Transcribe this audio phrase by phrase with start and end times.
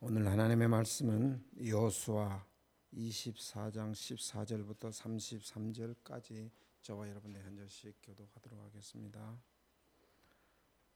[0.00, 2.46] 오늘 하나님의 말씀은 여호수아
[2.94, 9.36] 24장 14절부터 33절까지 저와 여러분의 한 절씩 교독하도록 하겠습니다.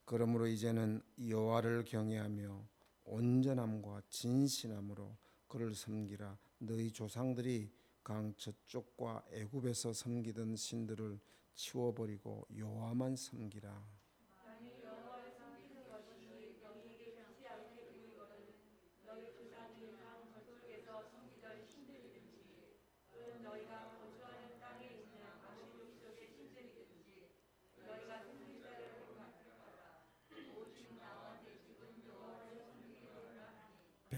[0.04, 2.64] 그러므로 이제는 여호와를 경외하며
[3.02, 5.16] 온전함과 진실함으로
[5.48, 7.72] 그를 섬기라 너희 조상들이
[8.04, 11.18] 강 저쪽과 애굽에서 섬기던 신들을
[11.54, 13.84] 치워버리고 여호와만 섬기라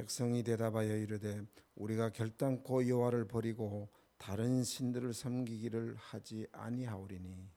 [0.05, 1.41] 백성이 대답하여 이르되
[1.77, 7.49] 우리가 결단코 여호와를 버리고 다른 신들을 섬기기를 하지 아니하오리니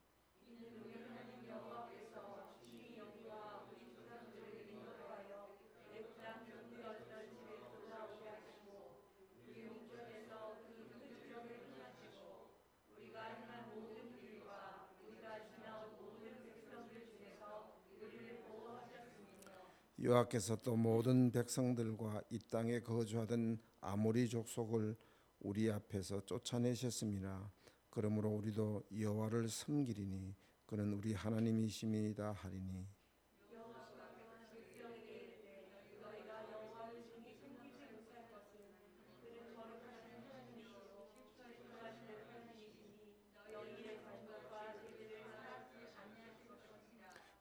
[20.18, 24.96] 여호와께서 또 모든 백성들과 이 땅에 거주하던 아모리 족속을
[25.40, 27.51] 우리 앞에서 쫓아내셨습니다.
[27.90, 30.34] 그러므로 우리도 여호와를 섬기리니
[30.65, 32.88] 그는 우리 하나님이심이다 하리니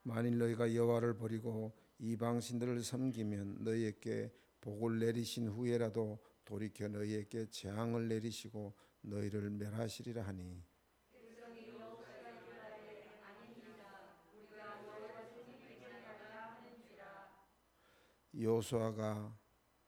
[0.03, 8.75] 만일 너희가 여호와를 버리고 이방 신들을 섬기면 너희에게 복을 내리신 후에라도 돌이켜 너희에게 재앙을 내리시고
[9.03, 10.63] 너희를 멸하시리라 하니.
[18.39, 19.35] 여호수아가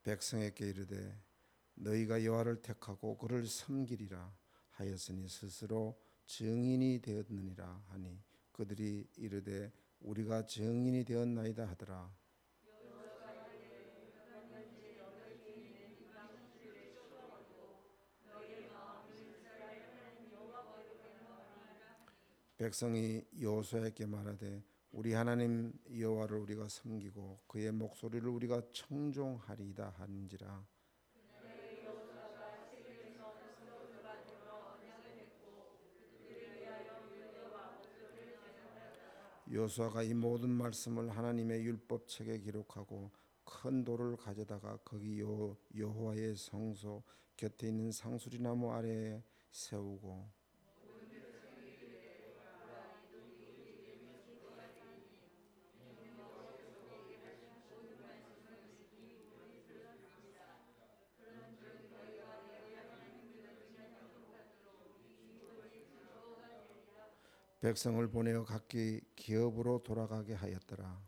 [0.03, 1.21] 백성에게 이르되
[1.75, 4.35] 너희가 여호와를 택하고 그를 섬기리라
[4.71, 8.19] 하였으니 스스로 증인이 되었느니라 하니.
[8.53, 12.11] 그들이 이르되 우리가 증인이 되었나이다 하더라.
[22.59, 30.67] 백성이 여호수아에게 말하되 우리 하나님 여호와를 우리가 섬기고 그의 목소리를 우리가 청종하리이다 하는지라
[39.51, 43.11] 여호수아가 이 모든 말씀을 하나님의 율법책에 기록하고
[43.45, 47.03] 큰 돌을 가져다가 거기 여, 여호와의 성소
[47.37, 50.38] 곁에 있는 상수리 나무 아래에 세우고
[67.61, 71.03] 백성을 보내어 각기 기업으로 돌아가게 하였더라.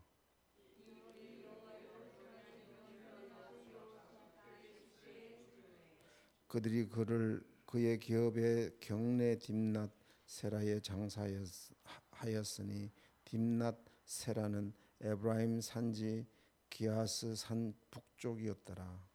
[6.47, 9.89] 그들이 그를 그의 기업의 경내 딥낫
[10.25, 12.91] 세라에 장사하였으니
[13.23, 16.27] 딥낫 세라는 에브라임 산지
[16.69, 19.10] 기아스 산 북쪽이었더라.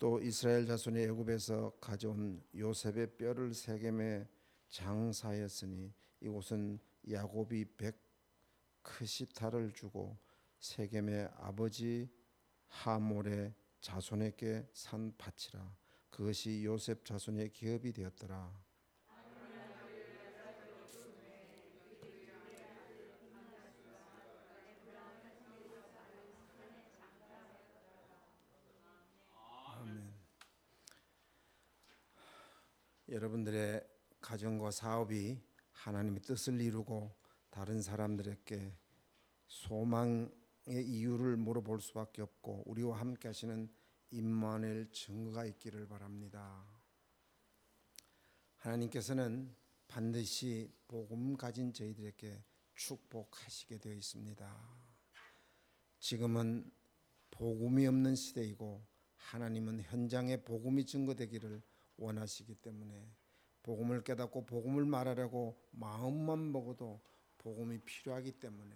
[0.00, 4.26] 또 이스라엘 자손이 애굽에서 가져온 요셉의 뼈를 세겜에
[4.70, 6.80] 장사하였으니 이곳은
[7.10, 8.02] 야곱이 백
[8.80, 10.16] 크시타를 주고
[10.58, 12.08] 세겜의 아버지
[12.68, 13.52] 하몰의
[13.82, 15.70] 자손에게 산 밭이라
[16.08, 18.69] 그것이 요셉 자손의 기업이 되었더라.
[33.10, 33.84] 여러분들의
[34.20, 35.40] 가정과 사업이
[35.72, 37.12] 하나님의 뜻을 이루고
[37.50, 38.72] 다른 사람들에게
[39.48, 40.30] 소망의
[40.86, 43.68] 이유를 물어볼 수밖에 없고 우리와 함께 하시는
[44.10, 46.64] 임마누엘 증거가 있기를 바랍니다.
[48.58, 49.56] 하나님께서는
[49.88, 52.44] 반드시 복음 가진 저희들에게
[52.76, 54.56] 축복하시게 되어 있습니다.
[55.98, 56.70] 지금은
[57.32, 58.86] 복음이 없는 시대이고
[59.16, 61.60] 하나님은 현장에 복음이 증거되기를
[62.00, 63.14] 원하시기 때문에
[63.62, 67.00] 복음을 깨닫고 복음을 말하려고 마음만 먹어도
[67.38, 68.74] 복음이 필요하기 때문에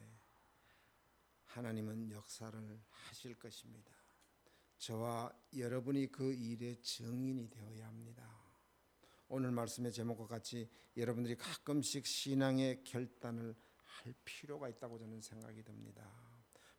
[1.46, 3.92] 하나님은 역사를 하실 것입니다.
[4.78, 8.28] 저와 여러분이 그 일의 증인이 되어야 합니다.
[9.28, 16.04] 오늘 말씀의 제목과 같이 여러분들이 가끔씩 신앙의 결단을 할 필요가 있다고 저는 생각이 듭니다.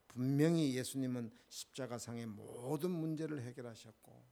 [0.07, 4.24] 분명히 예수님은 십자가상의 모든 문제를 해결하셨고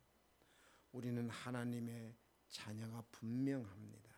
[0.94, 2.16] 우리는 하나님의
[2.50, 4.13] 자녀가 분명합니다.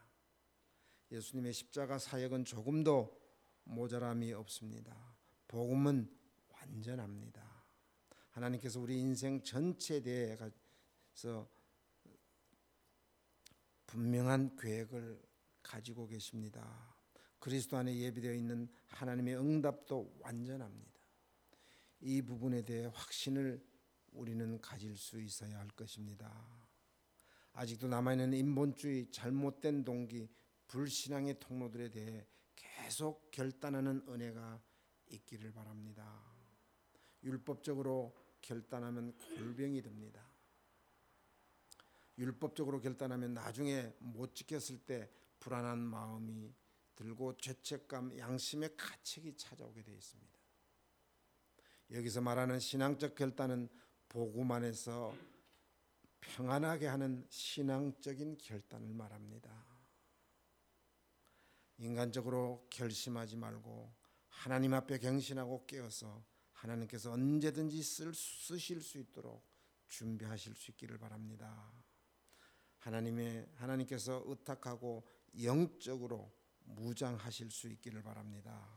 [1.11, 3.21] 예수님의 십자가 사역은 조금도
[3.63, 4.95] 모자람이 없습니다.
[5.47, 6.09] 복음은
[6.49, 7.65] 완전합니다.
[8.31, 11.49] 하나님께서 우리 인생 전체에 대해서
[13.87, 15.21] 분명한 계획을
[15.63, 16.93] 가지고 계십니다.
[17.39, 20.99] 그리스도 안에 예비되어 있는 하나님의 응답도 완전합니다.
[22.01, 23.65] 이 부분에 대해 확신을
[24.11, 26.64] 우리는 가질 수 있어야 할 것입니다.
[27.55, 30.29] 아직도 남아있는 인본주의, 잘못된 동기,
[30.67, 34.61] 불신앙의 통로들에 대해 계속 결단하는 은혜가
[35.07, 36.21] 있기를 바랍니다.
[37.23, 40.21] 율법적으로 결단하면 골병이 됩니다.
[42.17, 45.09] 율법적으로 결단하면 나중에 못 지켰을 때
[45.39, 46.53] 불안한 마음이
[46.95, 50.39] 들고 죄책감, 양심의 가책이 찾아오게 되어 있습니다.
[51.91, 53.69] 여기서 말하는 신앙적 결단은
[54.51, 55.13] 안에서
[56.25, 59.65] 평안하게 하는 신앙적인 결단을 말합니다.
[61.77, 63.93] 인간적으로 결심하지 말고
[64.29, 66.23] 하나님 앞에 갱신하고 깨어서
[66.53, 69.45] 하나님께서 언제든지 쓸, 쓰실 수 있도록
[69.87, 71.71] 준비하실 수 있기를 바랍니다.
[72.79, 75.07] 하나님의 하나님께서 의탁하고
[75.43, 76.31] 영적으로
[76.65, 78.67] 무장하실 수 있기를 바랍니다.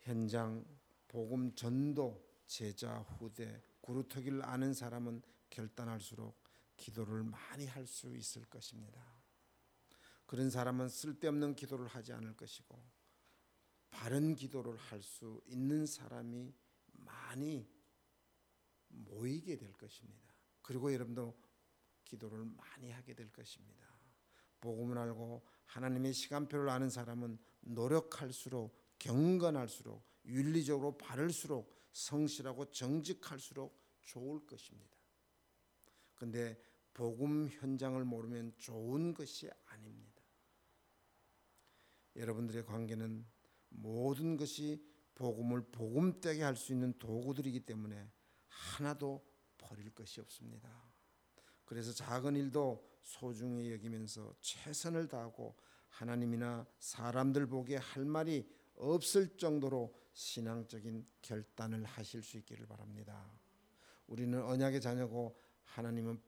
[0.00, 0.64] 현장
[1.08, 6.40] 복음 전도 제자 후대 구루터기를 아는 사람은 결단할수록
[6.76, 9.04] 기도를 많이 할 수 있을 것입니다.
[10.26, 12.82] 그런 사람은 쓸데없는 기도를 하지 않을 것이고
[13.90, 16.54] 바른 기도를 할 수 있는 사람이
[16.92, 17.68] 많이
[18.88, 20.28] 모이게 될 것입니다.
[20.62, 21.36] 그리고 여러분도
[22.04, 23.86] 기도를 많이 하게 될 것입니다.
[24.60, 34.99] 복음을 알고 하나님의 시간표를 아는 사람은 노력할수록 경건할수록 윤리적으로 바를수록 성실하고 정직할수록 좋을 것입니다.
[36.20, 36.54] 근데
[36.92, 40.22] 복음 현장을 모르면 좋은 것이 아닙니다.
[42.14, 43.24] 여러분들의 관계는
[43.70, 48.12] 모든 것이 복음을 복음되게 할 수 있는 도구들이기 때문에
[48.48, 49.24] 하나도
[49.56, 50.68] 버릴 것이 없습니다.
[51.64, 55.56] 그래서 작은 일도 소중히 여기면서 최선을 다하고
[55.88, 63.32] 하나님이나 사람들 보기에 할 말이 없을 정도로 신앙적인 결단을 하실 수 있기를 바랍니다.
[64.06, 66.20] 우리는 언약의 자녀고 하나님은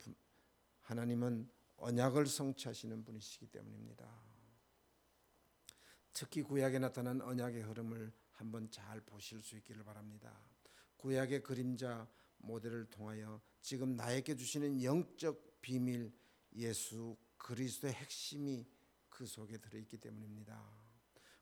[0.83, 4.09] 하나님은 언약을 성취하시는 분이시기 때문입니다.
[6.13, 10.39] 특히 구약에 나타난 언약의 흐름을 한번 잘 보실 수 있기를 바랍니다.
[10.97, 12.09] 구약의 그림자
[12.39, 16.13] 모델을 통하여 지금 나에게 주시는 영적 비밀
[16.55, 18.67] 예수 그리스도의 핵심이
[19.09, 20.61] 그 속에 들어 있기 때문입니다.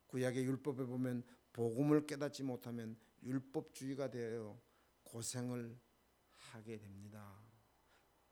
[0.07, 1.23] 구약의 율법에 보면
[1.53, 4.59] 복음을 깨닫지 못하면 율법주의가 되어
[5.05, 5.79] 고생을
[6.31, 7.50] 하게 됩니다.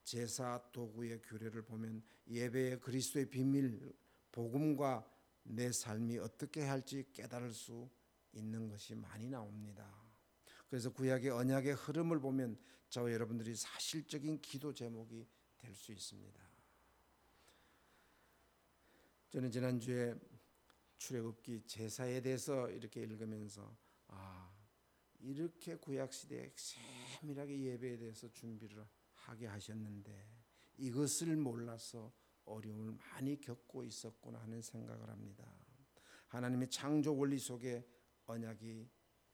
[0.09, 3.95] 제사 도구의 규례를 보면 예배의 그리스도의 비밀
[4.33, 5.07] 복음과
[5.43, 7.91] 내 삶이 어떻게 할지 깨달을 수
[8.33, 9.87] 있는 것이 많이 나옵니다.
[10.71, 12.59] 그래서 구약의 언약의 흐름을 보면
[12.89, 15.27] 저와 여러분들이 사실적인 기도 제목이
[15.59, 16.41] 될 수 있습니다.
[19.29, 20.15] 저는 지난주에
[20.97, 24.51] 출애굽기 제사에 대해서 이렇게 읽으면서 아
[25.21, 28.87] 이렇게 구약 시대에 세밀하게 예배에 대해서 준비를
[29.29, 30.27] 하게 하셨는데
[30.79, 32.13] 이것을 몰라서
[32.45, 35.45] 어려움을 많이 겪고 있었구나 하는 생각을 합니다.
[36.29, 37.87] 하나님의 창조 원리 속에
[38.25, 38.89] 언약이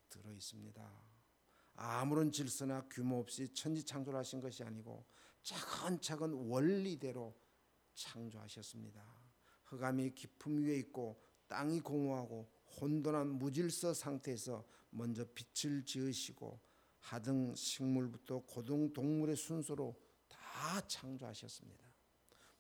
[0.08, 1.02] 들어 있습니다.
[1.76, 5.06] 아무런 질서나 규모 없이 천지 창조를 하신 것이 아니고
[5.42, 7.36] 차근차근 원리대로
[7.94, 9.04] 창조하셨습니다.
[9.66, 16.60] 흑암이 깊음 위에 있고 땅이 공허하고 혼돈한 무질서 상태에서 먼저 빛을 지으시고
[17.04, 19.94] 하등 식물부터 고등 동물의 순서로
[20.26, 21.84] 다 창조하셨습니다.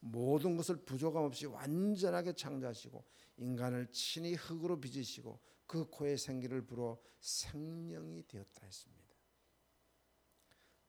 [0.00, 3.02] 모든 것을 부족함 없이 완전하게 창조하시고
[3.38, 9.04] 인간을 친히 흙으로 빚으시고 그 코에 생기를 불어 생명이 되었다 했습니다.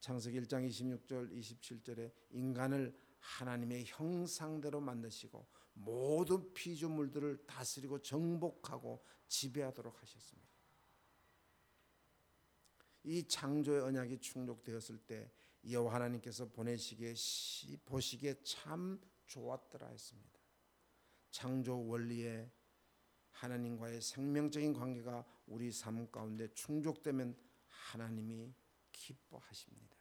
[0.02, 10.45] 창세기 1장 26절 27절에 인간을 하나님의 형상대로 만드시고 모든 피조물들을 다스리고 정복하고 지배하도록 하셨습니다.
[13.06, 15.32] 이 창조의 언약이 충족되었을 때
[15.70, 17.14] 여호와 하나님께서 보내시기에
[17.86, 20.40] 보시기에 참 좋았더라 했습니다.
[21.30, 22.52] 창조 원리에
[23.30, 28.54] 하나님과의 생명적인 관계가 우리 삶 가운데 충족되면 하나님이
[28.92, 29.96] 기뻐하십니다.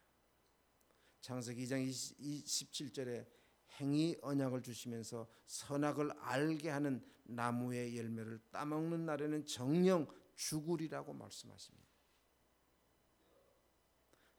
[1.20, 3.26] 창세기 2장 27절에
[3.80, 10.06] 행위 언약을 주시면서 선악을 알게 하는 나무의 열매를 따먹는 날에는 정령
[10.36, 11.93] 죽으리라고 말씀하십니다.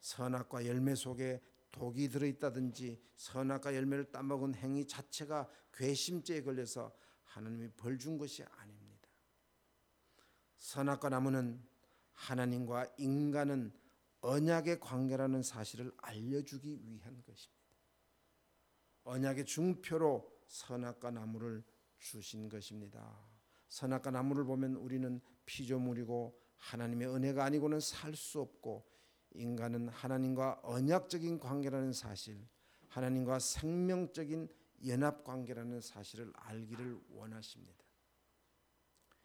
[0.06, 8.20] 선악과 열매 속에 독이 들어있다든지 선악과 열매를 따먹은 행위 자체가 괘씸죄에 걸려서 하나님이 벌 준
[8.20, 9.10] 것이 아닙니다.
[10.60, 11.60] 선악과 나무는
[12.14, 13.74] 하나님과 인간은
[14.22, 17.66] 언약의 관계라는 사실을 알려주기 위한 것입니다.
[19.06, 21.64] 언약의 중표로 선악과 나무를
[21.98, 23.28] 주신 것입니다.
[23.70, 28.95] 선악과 나무를 보면 우리는 피조물이고 하나님의 은혜가 아니고는 살 수 없고
[29.36, 32.38] 인간은 하나님과 언약적인 관계라는 사실,
[32.90, 34.50] 하나님과 생명적인
[34.88, 37.84] 연합 관계라는 사실을 알기를 원하십니다.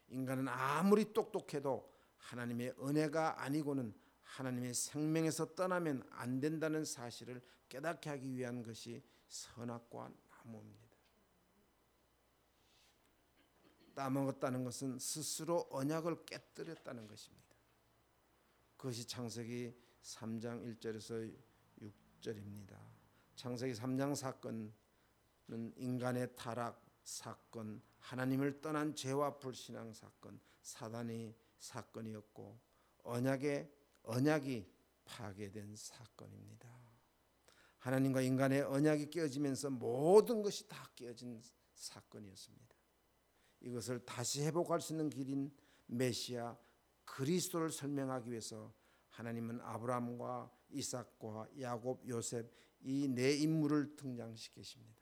[0.08, 8.62] 인간은 아무리 똑똑해도 하나님의 은혜가 아니고는 하나님의 생명에서 떠나면 안 된다는 사실을 깨닫게 하기 위한
[8.62, 10.90] 것이 선악과 나무입니다.
[13.94, 17.54] 따먹었다는 것은 스스로 언약을 깨뜨렸다는 것입니다.
[18.76, 21.34] 그것이 창세기 3장 1절에서
[21.80, 22.76] 6절입니다.
[23.36, 24.72] 창세기 3장 사건은
[25.76, 32.58] 인간의 타락 사건, 하나님을 떠난 죄와 불신앙 사건, 사단의 사건이었고
[33.04, 34.70] 언약의 언약이
[35.04, 36.68] 파괴된 사건입니다.
[37.78, 41.42] 하나님과 인간의 언약이 깨어지면서 모든 것이 다 깨어진
[41.74, 42.76] 사건이었습니다.
[43.62, 45.50] 이것을 다시 회복할 수 있는 길인
[45.86, 46.56] 메시아
[47.04, 48.72] 그리스도를 설명하기 위해서
[49.10, 52.50] 하나님은 아브라함과 이삭과 야곱, 요셉
[52.82, 55.00] 이 네 인물을 등장시키십니다.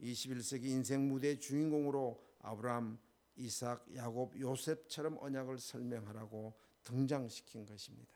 [0.00, 2.98] 21세기 인생 무대의 주인공으로 아브라함,
[3.36, 8.12] 이삭, 야곱, 요셉처럼 언약을 설명하라고 등장시킨 것입니다.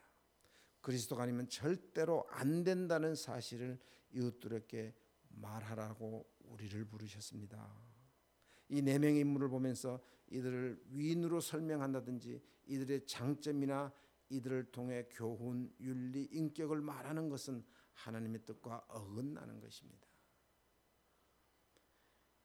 [0.81, 3.79] 그리스도가 아니면 절대로 안 된다는 사실을
[4.13, 4.95] 이웃들에게
[5.29, 7.91] 말하라고 우리를 부르셨습니다.
[8.71, 13.93] 이 네 명의 인물을 보면서 이들을 위인으로 설명한다든지 이들의 장점이나
[14.31, 20.09] 이들을 통해 교훈, 윤리, 인격을 말하는 것은 하나님의 뜻과 어긋나는 것입니다.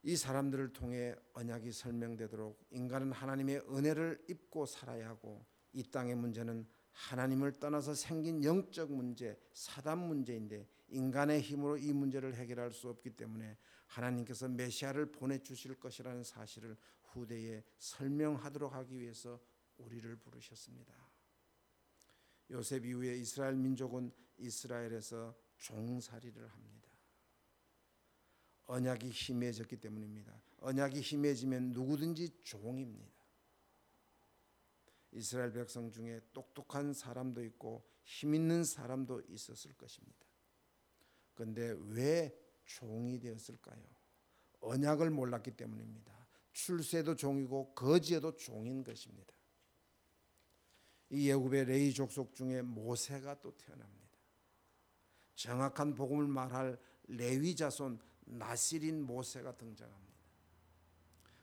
[0.04, 7.54] 이 사람들을 통해 언약이 설명되도록 인간은 하나님의 은혜를 입고 살아야 하고 이 땅의 문제는 하나님을
[7.54, 14.48] 떠나서 생긴 영적 문제, 사단 문제인데 인간의 힘으로 이 문제를 해결할 수 없기 때문에 하나님께서
[14.48, 19.40] 메시아를 보내 주실 것이라는 사실을 후대에 설명하도록 하기 위해서
[19.78, 21.05] 우리를 부르셨습니다.
[22.52, 26.90] 요셉 이후에 이스라엘 민족은 이스라엘에서 종살이를 합니다.
[28.66, 30.42] 언약이 힘해졌기 때문입니다.
[30.58, 33.14] 언약이 힘해지면 누구든지 종입니다.
[35.12, 40.26] 이스라엘 백성 중에 똑똑한 사람도 있고 힘 있는 사람도 있었을 것입니다.
[41.34, 43.84] 그런데 왜 종이 되었을까요?
[44.62, 46.14] 언약을 몰랐기 때문입니다.
[46.54, 49.35] 출세도 종이고 거지에도 종인 것입니다.
[51.10, 53.96] 이 예굽의 레이 족속 중에 모세가 또 태어납니다.
[55.36, 60.06] 정확한 복음을 말할 레위 자손 나시린 모세가 등장합니다.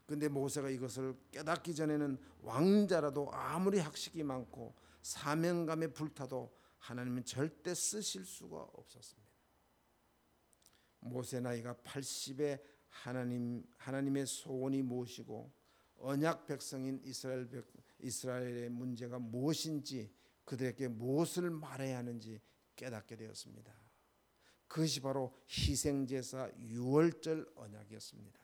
[0.07, 8.57] 근데 모세가 이것을 깨닫기 전에는 왕자라도 아무리 학식이 많고 사명감에 불타도 하나님은 절대 쓰실 수가
[8.73, 9.31] 없었습니다.
[11.01, 15.53] 모세 나이가 80에 하나님 하나님의 소원이 무엇이고
[15.99, 17.65] 언약 백성인 이스라엘 백,
[18.03, 20.13] 이스라엘의 문제가 무엇인지
[20.45, 22.41] 그들에게 무엇을 말해야 하는지
[22.77, 23.73] 깨닫게 되었습니다.
[24.67, 28.41] 그것이 바로 희생제사 유월절 언약이었습니다.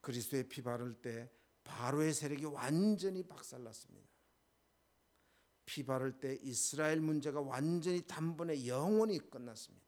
[0.00, 1.30] 그리스도의 피 바를 때
[1.62, 4.08] 바로의 세력이 완전히 박살났습니다.
[5.66, 9.86] 피 바를 때 이스라엘 문제가 완전히 단번에 영원히 끝났습니다.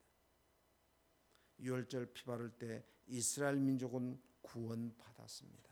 [1.58, 5.71] 유월절 피 바를 때 이스라엘 민족은 구원받았습니다.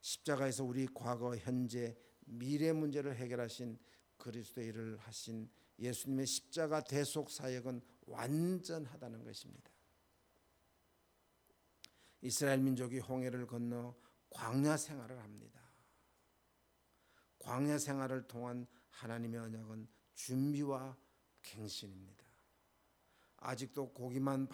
[0.00, 3.78] 십자가에서 우리 과거, 현재, 미래 문제를 해결하신
[4.16, 9.70] 그리스도의 일을 하신 예수님의 십자가 대속 사역은 완전하다는 것입니다.
[12.20, 13.94] 이스라엘 민족이 홍해를 건너
[14.30, 15.60] 광야 생활을 합니다.
[17.38, 20.96] 광야 생활을 통한 하나님의 언약은 준비와
[21.42, 22.26] 갱신입니다.
[23.36, 24.48] 아직도 고기만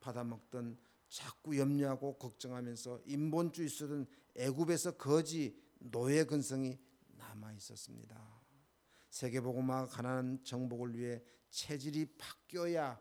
[0.00, 0.78] 받아 먹던
[1.08, 4.06] 자꾸 염려하고 걱정하면서 인본주의 쓰던
[4.36, 8.40] 애굽에서 거지 노예 근성이 남아 있었습니다.
[9.10, 13.00] 세계복음화 가난한 정복을 위해 체질이 바뀌어야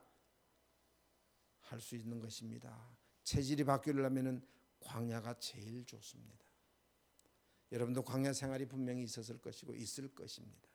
[1.70, 2.98] 할 수 있는 것입니다.
[3.24, 4.44] 체질이 바뀌려면
[4.80, 6.46] 광야가 제일 좋습니다.
[7.72, 10.68] 여러분도 광야 생활이 분명히 있었을 것이고 있을 것입니다.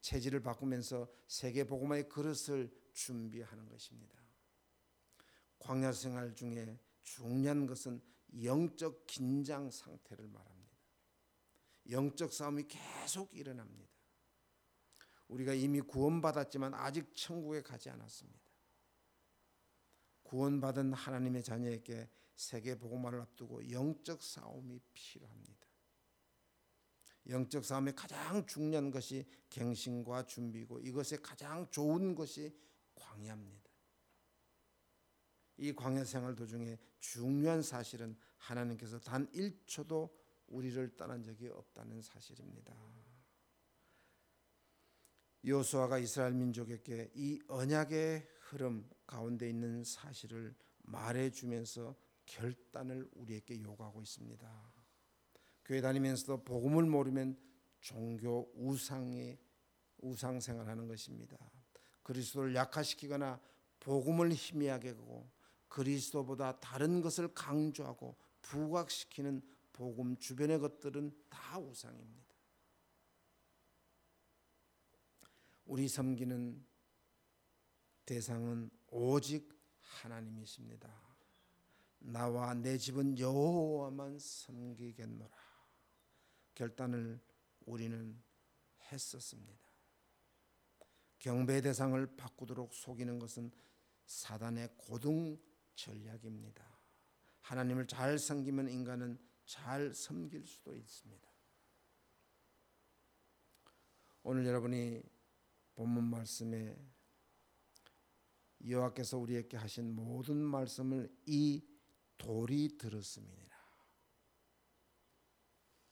[0.00, 4.16] 체질을 바꾸면서 세계 복음화의 그릇을 준비하는 것입니다.
[5.58, 6.78] 광야 생활 중에
[7.08, 8.02] 중요한 것은
[8.42, 10.76] 영적 긴장 상태를 말합니다.
[11.90, 13.90] 영적 싸움이 계속 일어납니다.
[15.28, 18.40] 우리가 이미 구원받았지만 아직 천국에 가지 않았습니다.
[20.22, 25.66] 구원받은 하나님의 자녀에게 세계 복음화를 앞두고 영적 싸움이 필요합니다.
[27.28, 32.54] 영적 싸움의 가장 중요한 것이 갱신과 준비고 이것의 가장 좋은 것이
[32.94, 33.70] 광야입니다.
[35.58, 40.10] 이 광야 생활 도중에 중요한 사실은 하나님께서 단 1초도
[40.48, 42.74] 우리를 떠난 적이 없다는 사실입니다.
[45.44, 51.94] 요수아가 이스라엘 민족에게 이 언약의 흐름 가운데 있는 사실을 말해 주면서
[52.26, 54.72] 결단을 우리에게 요구하고 있습니다.
[55.64, 57.38] 교회 다니면서도 복음을 모르면
[57.80, 59.38] 종교 우상의
[59.98, 61.36] 우상 생활하는 것입니다.
[62.02, 63.40] 그리스도를 약화시키거나
[63.80, 65.30] 복음을 희미하게 하고
[65.68, 72.34] 그리스도보다 다른 것을 강조하고 부각시키는 복음 주변의 것들은 다 우상입니다.
[75.66, 76.66] 우리 섬기는
[78.06, 80.90] 대상은 오직 하나님이십니다.
[82.00, 85.36] 나와 내 집은 여호와만 섬기겠노라.
[86.54, 87.20] 결단을
[87.66, 88.20] 우리는
[88.90, 89.68] 했었습니다.
[91.18, 93.50] 경배 대상을 바꾸도록 속이는 것은
[94.06, 95.38] 사단의 고등
[95.78, 96.64] 전략입니다.
[97.42, 101.28] 하나님을 잘 섬기면 인간은 잘 섬길 수도 있습니다.
[104.24, 105.02] 오늘 여러분이
[105.76, 106.76] 본문 말씀에
[108.68, 111.64] 여호와께서 우리에게 하신 모든 말씀을 이
[112.18, 113.56] 돌이 들었음이니라.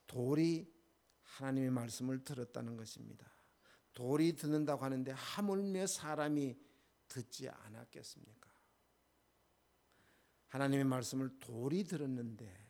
[0.09, 0.75] 돌이
[1.23, 3.31] 하나님의 말씀을 들었다는 것입니다.
[3.95, 6.59] 돌이 듣는다고 하는데 하물며 사람이
[7.09, 8.56] 듣지 않았겠습니까?
[10.49, 12.67] 하나님의 말씀을 돌이 들었는데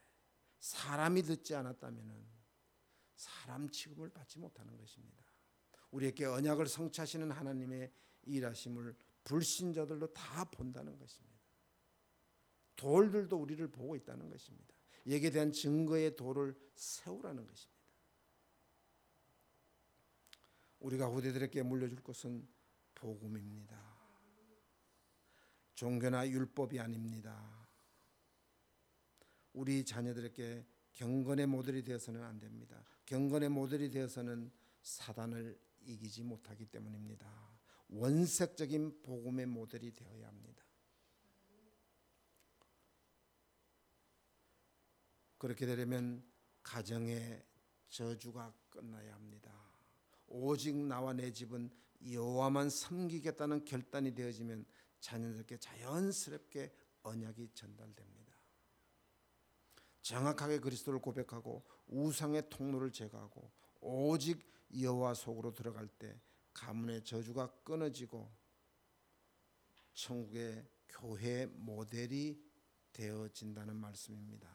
[0.61, 2.27] 사람이 듣지 않았다면
[3.15, 5.25] 사람 취급을 받지 못하는 것입니다.
[5.91, 7.93] 우리에게 언약을 성취하시는 하나님의
[8.25, 11.37] 일하심을 불신자들도 다 본다는 것입니다.
[12.77, 14.75] 돌들도 우리를 보고 있다는 것입니다.
[15.07, 17.77] 여기에 대한 증거의 돌을 세우라는 것입니다.
[20.81, 22.47] 우리가 후대들에게 물려줄 것은
[22.95, 23.97] 복음입니다.
[25.75, 27.66] 종교나 율법이 아닙니다.
[29.57, 32.85] 우리 자녀들에게 경건의 모델이 되어서는 안 됩니다.
[33.07, 37.27] 경건의 모델이 되어서는 사단을 이기지 못하기 때문입니다.
[37.89, 40.63] 원색적인 복음의 모델이 되어야 합니다.
[45.39, 46.23] 그렇게 되려면
[46.63, 47.43] 가정의
[47.89, 49.55] 저주가 끝나야 합니다.
[50.27, 51.71] 오직 나와 내 집은
[52.11, 54.67] 여호와만 섬기겠다는 결단이 되어지면
[55.01, 58.26] 자녀들께 자연스럽게 언약이 전달됩니다.
[60.07, 64.41] 정확하게 그리스도를 고백하고 우상의 통로를 제거하고 오직
[64.81, 66.17] 여호와 속으로 들어갈 때
[66.53, 68.31] 가문의 저주가 끊어지고
[69.95, 72.41] 천국의 교회 모델이
[72.93, 74.49] 되어진다는 말씀입니다.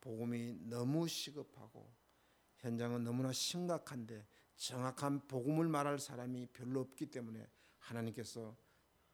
[0.00, 1.92] 복음이 너무 시급하고
[2.58, 7.44] 현장은 너무나 심각한데 정확한 복음을 말할 사람이 별로 없기 때문에
[7.78, 8.56] 하나님께서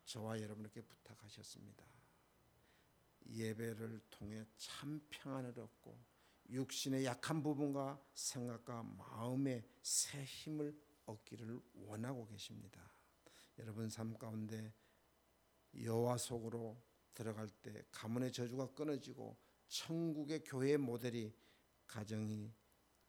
[0.04, 1.93] 저와 여러분에게 부탁하셨습니다.
[3.26, 5.98] 예배를 통해 참 평안을 얻고
[6.50, 12.80] 육신의 약한 부분과 생각과 마음의 새 힘을 얻기를 원하고 계십니다.
[13.58, 14.72] 여러분 삶 가운데
[15.74, 16.80] 여호와 속으로
[17.14, 19.36] 들어갈 때 가문의 저주가 끊어지고
[19.68, 21.34] 천국의 교회 모델이
[21.86, 22.52] 가정이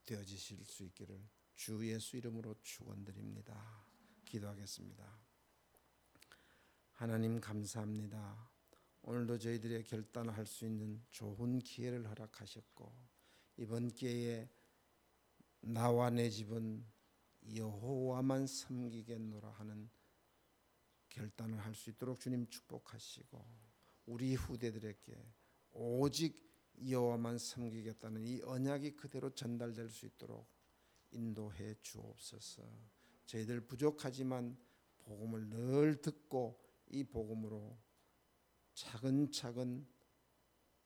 [0.06, 1.19] 되어지실 수 있기를
[1.56, 3.86] 주 예수 이름으로 축원드립니다.
[4.25, 5.19] 기도하겠습니다.
[6.91, 8.54] 하나님 감사합니다.
[9.07, 12.91] 오늘도 저희들의 결단할 수 있는 좋은 기회를 허락하셨고
[13.57, 14.49] 이번 기회에
[15.61, 16.83] 나와 내 집은
[17.55, 19.91] 여호와만 섬기겠노라 하는
[21.09, 23.45] 결단을 할 수 있도록 주님 축복하시고
[24.07, 25.15] 우리 후대들에게
[25.73, 26.43] 오직
[26.89, 30.49] 여호와만 섬기겠다는 이 언약이 그대로 전달될 수 있도록
[31.11, 32.63] 인도해 주옵소서.
[33.27, 34.57] 저희들 부족하지만
[35.03, 37.84] 복음을 늘 듣고 이 복음으로
[38.75, 39.88] 차근차근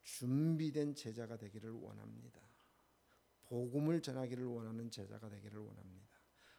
[0.03, 2.39] 준비된 제자가 되기를 원합니다.
[3.41, 6.07] 복음을 전하기를 원하는 제자가 되기를 원합니다.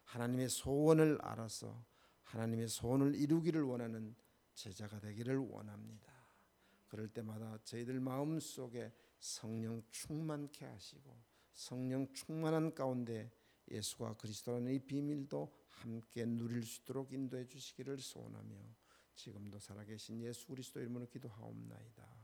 [0.04, 1.84] 하나님의 소원을 알아서
[2.24, 4.14] 하나님의 소원을 이루기를 원하는
[4.54, 6.12] 제자가 되기를 원합니다.
[6.88, 11.16] 그럴 때마다 저희들 마음 속에 성령 충만케 하시고
[11.52, 13.30] 성령 충만한 가운데
[13.70, 18.56] 예수가 그리스도라는 이 비밀도 함께 누릴 수 있도록 인도해 주시기를 소원하며
[19.20, 22.19] 지금도 살아계신 예수 그리스도 이름으로 기도하옵나이다.